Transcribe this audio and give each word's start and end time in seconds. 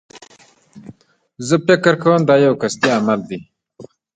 زه 1.47 1.55
فکر 1.67 1.93
کوم 2.03 2.21
دایو 2.27 2.59
قصدي 2.61 2.89
عمل 2.99 3.19
دی. 3.29 3.39